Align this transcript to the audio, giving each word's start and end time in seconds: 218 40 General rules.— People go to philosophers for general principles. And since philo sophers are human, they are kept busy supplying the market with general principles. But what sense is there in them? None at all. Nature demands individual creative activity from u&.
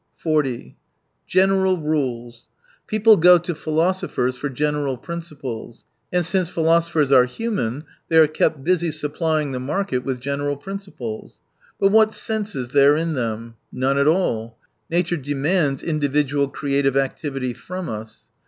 218 0.23 0.59
40 0.63 0.77
General 1.27 1.77
rules.— 1.77 2.47
People 2.87 3.17
go 3.17 3.37
to 3.37 3.53
philosophers 3.53 4.35
for 4.35 4.49
general 4.49 4.97
principles. 4.97 5.85
And 6.11 6.25
since 6.25 6.49
philo 6.49 6.79
sophers 6.79 7.11
are 7.11 7.25
human, 7.25 7.83
they 8.09 8.17
are 8.17 8.25
kept 8.25 8.63
busy 8.63 8.89
supplying 8.89 9.51
the 9.51 9.59
market 9.59 9.99
with 10.03 10.19
general 10.19 10.57
principles. 10.57 11.37
But 11.79 11.89
what 11.91 12.15
sense 12.15 12.55
is 12.55 12.69
there 12.69 12.97
in 12.97 13.13
them? 13.13 13.57
None 13.71 13.99
at 13.99 14.07
all. 14.07 14.57
Nature 14.89 15.17
demands 15.17 15.83
individual 15.83 16.47
creative 16.47 16.97
activity 16.97 17.53
from 17.53 17.87
u&. 17.87 18.03